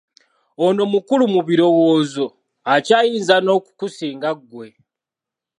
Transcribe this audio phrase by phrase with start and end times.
[0.65, 2.25] Ono mukulu mu birowoozo
[2.73, 4.67] akyayinza n'okukusinga ggwe!